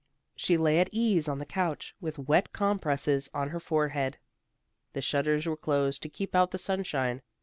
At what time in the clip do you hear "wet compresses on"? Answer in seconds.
2.17-3.49